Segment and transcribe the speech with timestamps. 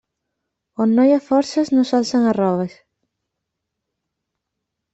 [0.85, 2.75] On no hi ha forces no s'alcen arroves.